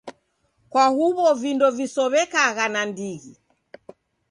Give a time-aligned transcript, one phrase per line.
[0.71, 3.33] Kwa huw'o vindo visow'ekagha nandighi.